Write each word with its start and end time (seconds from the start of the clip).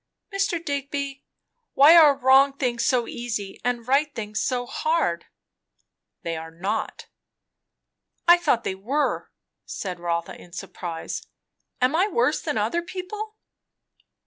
"Mr. 0.33 0.57
Digby, 0.65 1.23
why 1.73 1.95
are 1.95 2.15
wrong 2.17 2.53
things 2.53 2.83
so 2.83 3.07
easy, 3.07 3.61
and 3.63 3.87
right 3.87 4.15
things 4.15 4.41
so 4.41 4.65
hard?" 4.65 5.25
"They 6.23 6.35
are 6.35 6.49
not." 6.49 7.05
"I 8.27 8.37
thought 8.39 8.63
they 8.63 8.73
were," 8.73 9.29
said 9.63 9.99
Rotha 9.99 10.35
in 10.41 10.53
surprise. 10.53 11.27
"Am 11.79 11.95
I 11.95 12.07
worse 12.07 12.41
than 12.41 12.57
other 12.57 12.81
people?" 12.81 13.35